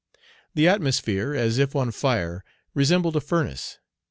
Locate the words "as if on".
1.35-1.91